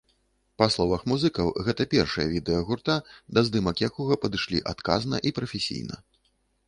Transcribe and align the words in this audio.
Па 0.61 0.67
словах 0.75 1.01
музыкаў 1.11 1.51
гэта 1.67 1.85
першае 1.93 2.25
відэа 2.31 2.63
гурта, 2.69 2.95
да 3.39 3.43
здымак 3.51 3.75
якога 3.89 4.13
падышлі 4.25 4.65
адказна 4.73 5.23
і 5.29 5.39
прафесійна. 5.41 5.95